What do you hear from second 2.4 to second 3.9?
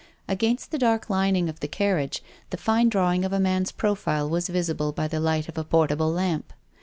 the fine draw ing of a man's